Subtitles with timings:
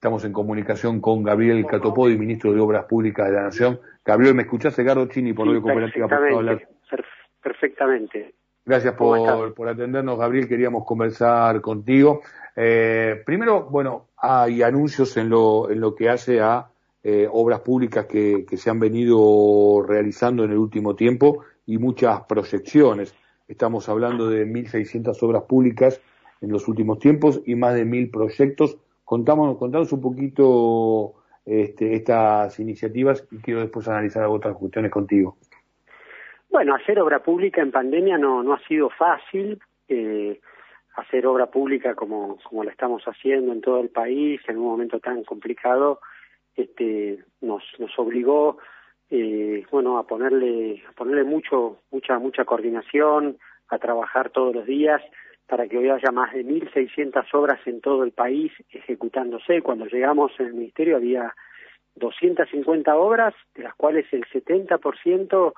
[0.00, 3.80] Estamos en comunicación con Gabriel Catopodi, ministro de Obras Públicas de la Nación.
[4.02, 4.78] Gabriel, ¿me escuchás?
[4.78, 6.08] Edgardo Chini, por sí, cooperativa.
[6.08, 6.68] Perfectamente,
[7.42, 8.34] perfectamente.
[8.64, 10.48] Gracias por, por, atendernos, Gabriel.
[10.48, 12.22] Queríamos conversar contigo.
[12.56, 16.70] Eh, primero, bueno, hay anuncios en lo, en lo que hace a
[17.02, 22.22] eh, obras públicas que, que se han venido realizando en el último tiempo y muchas
[22.22, 23.14] proyecciones.
[23.46, 26.00] Estamos hablando de 1.600 obras públicas
[26.40, 28.78] en los últimos tiempos y más de 1.000 proyectos.
[29.10, 31.14] Contamos, contanos un poquito
[31.44, 35.36] este, estas iniciativas y quiero después analizar otras cuestiones contigo.
[36.48, 39.60] Bueno, hacer obra pública en pandemia no, no ha sido fácil.
[39.88, 40.40] Eh,
[40.94, 45.00] hacer obra pública como, como la estamos haciendo en todo el país en un momento
[45.00, 45.98] tan complicado
[46.54, 48.58] este, nos, nos obligó
[49.10, 53.38] eh, bueno a ponerle a ponerle mucho mucha mucha coordinación
[53.70, 55.02] a trabajar todos los días
[55.50, 59.62] para que hoy haya más de 1.600 obras en todo el país ejecutándose.
[59.62, 61.34] Cuando llegamos en el Ministerio había
[61.96, 65.52] 250 obras, de las cuales el 70%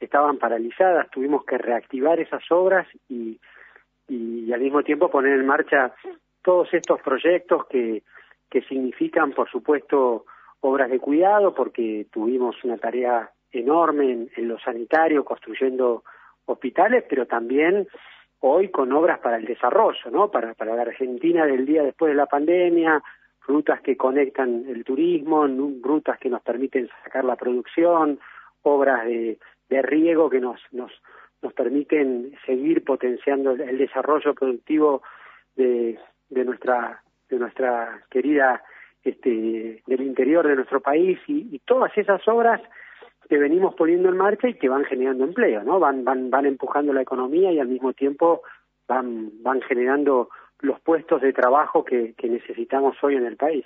[0.00, 1.10] estaban paralizadas.
[1.10, 3.40] Tuvimos que reactivar esas obras y,
[4.06, 5.94] y, al mismo tiempo poner en marcha
[6.42, 8.02] todos estos proyectos que,
[8.50, 10.26] que significan, por supuesto,
[10.60, 16.04] obras de cuidado, porque tuvimos una tarea enorme en, en lo sanitario, construyendo
[16.44, 17.88] hospitales, pero también
[18.40, 20.30] hoy con obras para el desarrollo, ¿no?
[20.30, 23.02] Para, para la Argentina del día después de la pandemia,
[23.46, 25.46] rutas que conectan el turismo,
[25.82, 28.20] rutas que nos permiten sacar la producción,
[28.62, 30.92] obras de, de riego que nos, nos,
[31.42, 35.02] nos permiten seguir potenciando el, desarrollo productivo
[35.56, 38.62] de, de nuestra de nuestra querida
[39.02, 42.60] este del interior de nuestro país y, y todas esas obras
[43.28, 45.78] que venimos poniendo en marcha y que van generando empleo, ¿no?
[45.78, 48.42] Van van van empujando la economía y al mismo tiempo
[48.86, 53.64] van van generando los puestos de trabajo que, que necesitamos hoy en el país.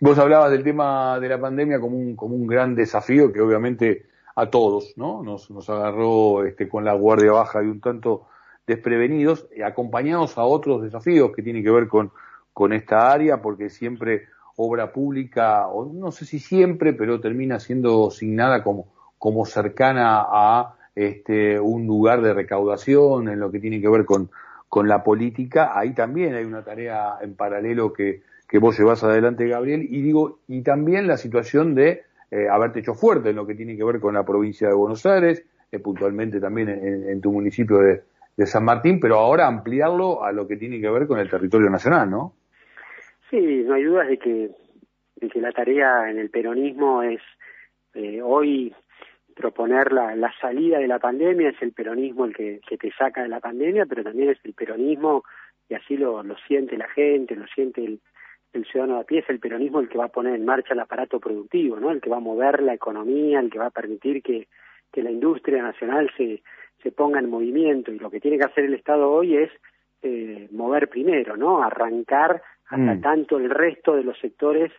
[0.00, 4.06] Vos hablabas del tema de la pandemia como un como un gran desafío que obviamente
[4.34, 5.22] a todos, ¿no?
[5.22, 8.26] Nos, nos agarró este, con la guardia baja y un tanto
[8.66, 12.12] desprevenidos, acompañados a otros desafíos que tienen que ver con,
[12.52, 14.28] con esta área, porque siempre
[14.62, 18.88] obra pública, o no sé si siempre, pero termina siendo asignada como,
[19.18, 24.30] como cercana a este, un lugar de recaudación en lo que tiene que ver con,
[24.68, 25.72] con la política.
[25.78, 30.40] Ahí también hay una tarea en paralelo que, que vos llevas adelante, Gabriel, y digo,
[30.46, 33.98] y también la situación de eh, haberte hecho fuerte en lo que tiene que ver
[33.98, 38.02] con la provincia de Buenos Aires, eh, puntualmente también en, tu municipio de,
[38.36, 41.70] de San Martín, pero ahora ampliarlo a lo que tiene que ver con el territorio
[41.70, 42.34] nacional, ¿no?
[43.30, 44.50] Sí, no hay dudas de que,
[45.16, 47.20] de que la tarea en el peronismo es
[47.94, 48.74] eh, hoy
[49.34, 53.28] proponer la, salida de la pandemia, es el peronismo el que, que te saca de
[53.28, 55.24] la pandemia, pero también es el peronismo,
[55.68, 58.00] y así lo, lo siente la gente, lo siente el,
[58.52, 60.74] el ciudadano de a pie, es el peronismo el que va a poner en marcha
[60.74, 61.90] el aparato productivo, ¿no?
[61.90, 64.48] El que va a mover la economía, el que va a permitir que,
[64.92, 66.42] que la industria nacional se,
[66.82, 67.92] se ponga en movimiento.
[67.92, 69.50] Y lo que tiene que hacer el Estado hoy es
[70.02, 71.62] eh, mover primero, ¿no?
[71.62, 73.00] Arrancar hasta mm.
[73.00, 74.72] tanto el resto de los sectores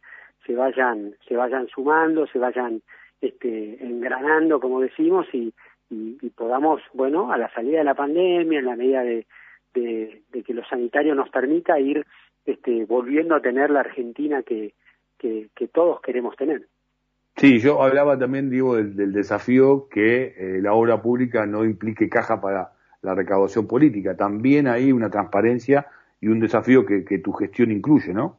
[0.45, 2.81] se vayan se vayan sumando, se vayan
[3.21, 5.53] este, engranando, como decimos, y,
[5.89, 9.27] y, podamos, bueno, a la salida de la pandemia, en la medida de,
[9.73, 12.05] de, de, que lo sanitario nos permita ir
[12.45, 14.73] este, volviendo a tener la Argentina que,
[15.19, 16.65] que, que todos queremos tener.
[17.35, 22.09] Sí, yo hablaba también, digo, del, del desafío que eh, la obra pública no implique
[22.09, 22.71] caja para
[23.01, 24.15] la recaudación política.
[24.15, 25.87] También hay una transparencia
[26.21, 28.37] y un desafío que, que tu gestión incluye, ¿no?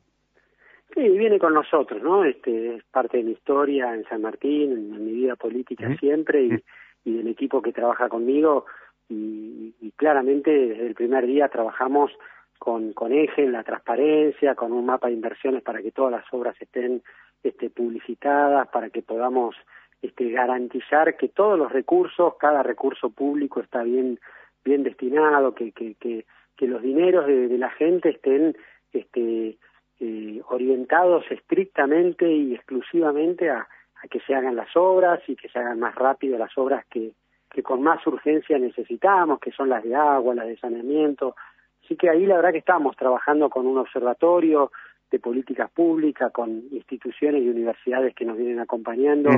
[0.94, 2.24] Sí, viene con nosotros, ¿no?
[2.24, 6.64] Este, es parte de mi historia en San Martín, en, mi vida política siempre y,
[7.04, 8.66] y, del equipo que trabaja conmigo.
[9.08, 12.12] Y, y, claramente desde el primer día trabajamos
[12.58, 16.24] con, con eje en la transparencia, con un mapa de inversiones para que todas las
[16.32, 17.02] obras estén
[17.42, 19.56] este, publicitadas, para que podamos
[20.02, 24.20] este, garantizar que todos los recursos, cada recurso público está bien,
[24.64, 26.24] bien destinado, que, que, que,
[26.56, 28.56] que los dineros de, de la gente estén
[28.92, 29.58] este,
[30.00, 33.68] eh, orientados estrictamente y exclusivamente a,
[34.10, 37.12] que se hagan las obras y que se hagan más rápido las obras que,
[37.48, 41.36] que con más urgencia necesitamos, que son las de agua, las de saneamiento.
[41.84, 44.72] Así que ahí la verdad que estamos trabajando con un observatorio
[45.12, 49.30] de políticas públicas, con instituciones y universidades que nos vienen acompañando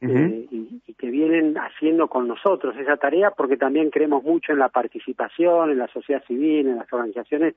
[0.00, 4.60] eh, y, y, que vienen haciendo con nosotros esa tarea porque también creemos mucho en
[4.60, 7.56] la participación, en la sociedad civil, en las organizaciones,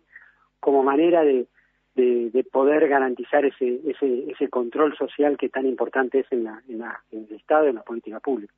[0.60, 1.45] como manera de,
[1.95, 6.80] de, poder garantizar ese, ese, ese control social que tan importante es en, la, en,
[6.80, 8.54] la, en el Estado y en la política pública.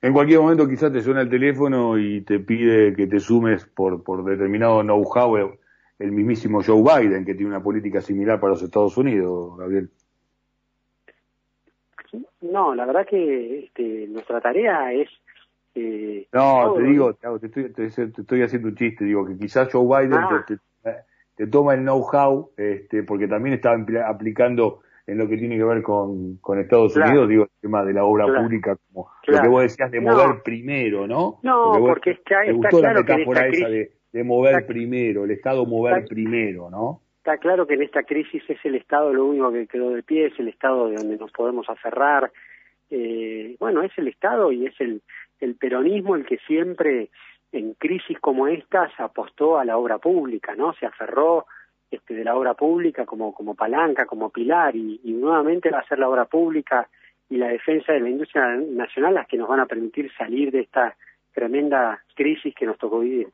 [0.00, 4.02] En cualquier momento quizás te suena el teléfono y te pide que te sumes por,
[4.02, 5.58] por determinado know-how
[5.98, 9.90] el mismísimo Joe Biden, que tiene una política similar para los Estados Unidos, Gabriel.
[12.40, 15.08] No, la verdad que este, nuestra tarea es...
[15.74, 19.84] Eh, no, te digo, te, estoy, te, estoy, haciendo un chiste, digo que quizás Joe
[19.84, 20.44] Biden ah.
[21.34, 23.74] te, toma el know-how, este, porque también está
[24.08, 27.92] aplicando en lo que tiene que ver con, con Estados Unidos, digo, el tema de
[27.92, 31.40] la obra pública, como lo que vos decías de mover primero, ¿no?
[31.42, 36.04] No, porque está, está claro que esta esa de, de, mover primero, el Estado mover
[36.06, 37.00] primero, ¿no?
[37.18, 40.26] Está claro que en esta crisis es el Estado lo único que quedó de pie,
[40.26, 42.30] es el Estado de donde nos podemos aferrar.
[42.90, 45.02] Eh, bueno, es el Estado y es el,
[45.40, 47.08] el peronismo el que siempre
[47.52, 50.74] en crisis como estas apostó a la obra pública, ¿no?
[50.74, 51.46] Se aferró
[51.90, 55.98] este, de la obra pública como, como palanca, como pilar, y, nuevamente va a ser
[55.98, 56.88] la obra pública
[57.30, 60.60] y la defensa de la industria nacional las que nos van a permitir salir de
[60.60, 60.96] esta
[61.32, 63.28] tremenda crisis que nos tocó vivir.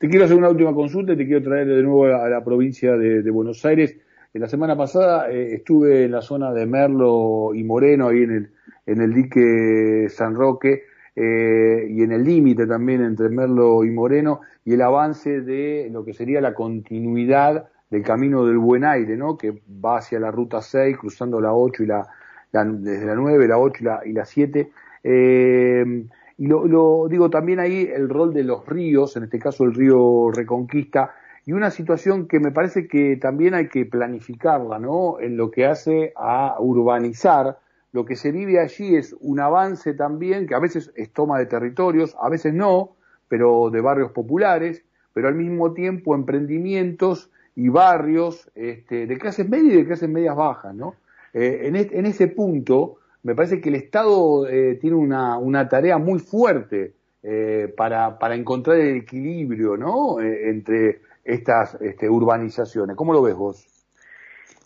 [0.00, 2.96] Te quiero hacer una última consulta y te quiero traer de nuevo a la provincia
[2.96, 3.98] de, Buenos Aires.
[4.32, 8.50] La semana pasada eh, estuve en la zona de Merlo y Moreno, ahí en el,
[8.86, 10.84] en el dique San Roque,
[11.14, 16.02] eh, y en el límite también entre Merlo y Moreno, y el avance de lo
[16.02, 19.36] que sería la continuidad del camino del buen aire, ¿no?
[19.36, 22.06] Que va hacia la ruta 6, cruzando la 8 y la,
[22.52, 24.70] desde la 9, la 8 y la, y la 7.
[25.04, 26.04] Eh,
[26.40, 29.74] y lo, lo, digo también ahí el rol de los ríos, en este caso el
[29.74, 31.12] río Reconquista,
[31.44, 35.20] y una situación que me parece que también hay que planificarla, ¿no?
[35.20, 37.58] En lo que hace a urbanizar.
[37.92, 41.44] Lo que se vive allí es un avance también, que a veces es toma de
[41.44, 42.92] territorios, a veces no,
[43.28, 44.82] pero de barrios populares,
[45.12, 50.36] pero al mismo tiempo emprendimientos y barrios este, de clases medias y de clases medias
[50.36, 50.94] bajas, ¿no?
[51.34, 55.98] Eh, en, en, ese punto, me parece que el Estado eh, tiene una, una, tarea
[55.98, 60.20] muy fuerte eh, para, para, encontrar el equilibrio, ¿no?
[60.20, 62.96] entre estas este, urbanizaciones.
[62.96, 63.66] ¿Cómo lo ves vos?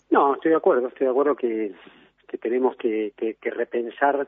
[0.09, 1.73] No, estoy de acuerdo, estoy de acuerdo que,
[2.27, 4.27] que tenemos que, que, repensar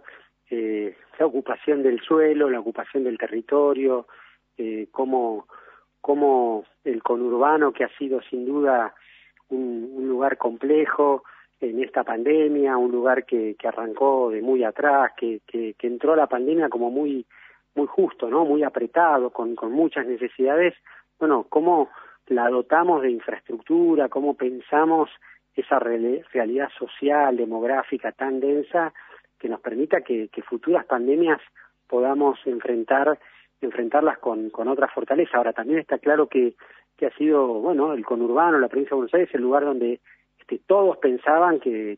[0.50, 4.08] la ocupación del suelo, la ocupación del territorio,
[4.92, 5.46] cómo
[6.08, 8.96] como el conurbano, que ha sido sin duda
[9.50, 11.24] un, lugar complejo
[11.60, 16.16] en esta pandemia, un lugar que, que arrancó de muy atrás, que, que, que, entró
[16.16, 17.26] la pandemia como muy
[17.76, 18.44] muy justo, ¿no?
[18.44, 20.74] Muy apretado, con, con muchas necesidades.
[21.20, 21.90] Bueno, cómo
[22.28, 25.10] la dotamos de infraestructura, cómo pensamos
[25.56, 28.94] esa realidad social, demográfica tan densa
[29.40, 31.40] que nos permita que, que futuras pandemias
[31.88, 33.20] podamos enfrentar
[33.62, 35.38] enfrentarlas con, con otra fortaleza.
[35.38, 36.54] Ahora, también está claro que,
[36.96, 40.00] que ha sido, bueno, el conurbano, la provincia de Buenos Aires, el lugar donde
[40.48, 41.98] este, todos pensaban que,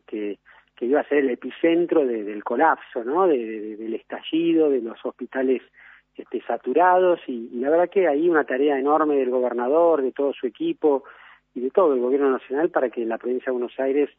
[0.80, 3.26] iba a ser el epicentro del colapso, ¿no?
[3.26, 5.62] De, del estallido, de los hospitales
[6.16, 10.46] este, saturados, y, la verdad que hay una tarea enorme del gobernador, de todo su
[10.46, 11.04] equipo
[11.54, 14.10] y de todo el gobierno nacional para que en la provincia de Buenos Aires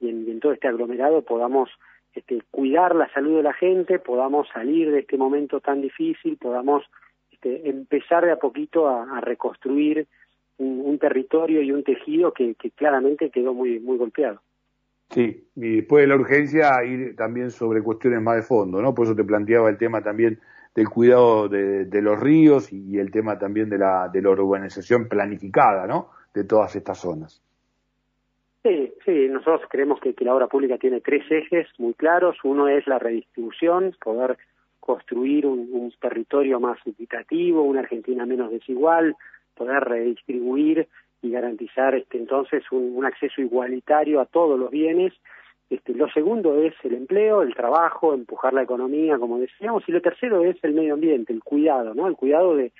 [0.00, 1.70] y en todo este aglomerado podamos
[2.14, 6.84] este, cuidar la salud de la gente, podamos salir de este momento tan difícil, podamos
[7.30, 10.08] este, empezar de a poquito a, reconstruir
[10.60, 14.40] un, territorio y un tejido que, claramente quedó muy, muy golpeado.
[15.10, 18.94] Sí, y después de la urgencia ir también sobre cuestiones más de fondo, ¿no?
[18.94, 20.38] Por eso te planteaba el tema también
[20.74, 25.86] del cuidado de, los ríos y, el tema también de la, de la urbanización planificada,
[25.86, 26.10] ¿no?
[26.32, 27.42] De todas estas zonas.
[28.62, 32.36] Sí, sí, nosotros creemos que, la obra pública tiene tres ejes muy claros.
[32.44, 34.36] Uno es la redistribución, poder
[34.80, 39.16] construir un, territorio más equitativo, una Argentina menos desigual,
[39.60, 40.88] poder redistribuir
[41.20, 45.12] y garantizar este, entonces un, acceso igualitario a todos los bienes.
[45.68, 50.00] Este, lo segundo es el empleo, el trabajo, empujar la economía, como decíamos, y lo
[50.00, 52.08] tercero es el medio ambiente, el cuidado, ¿no?
[52.08, 52.72] El cuidado de,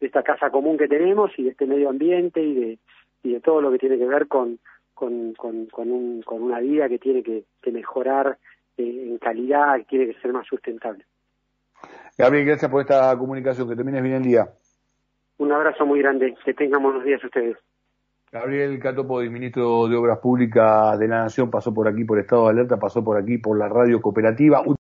[0.00, 2.78] esta casa común que tenemos y de este medio ambiente y de,
[3.24, 4.58] y de todo lo que tiene que ver con
[4.94, 8.36] con, con, con, un, con una vida que tiene que, mejorar
[8.76, 11.04] eh, en calidad, que tiene que ser más sustentable.
[12.16, 13.68] Gabriel, gracias por esta comunicación.
[13.68, 14.48] Que termines bien el día.
[15.38, 16.34] Un abrazo muy grande.
[16.44, 17.56] Que tengan buenos días ustedes.
[18.30, 22.50] Gabriel Catopodi, ministro de Obras Públicas de la Nación, pasó por aquí por estado de
[22.50, 24.60] alerta, pasó por aquí por la radio cooperativa.